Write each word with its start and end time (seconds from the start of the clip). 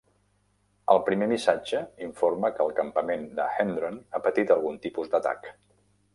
El 0.93 1.01
primer 1.09 1.27
missatge 1.31 1.81
informa 2.05 2.51
que 2.57 2.65
el 2.65 2.73
campament 2.81 3.29
de 3.41 3.47
Hendron 3.59 4.01
ha 4.21 4.25
patit 4.27 4.57
algun 4.59 4.83
tipus 4.89 5.15
d'atac. 5.15 5.49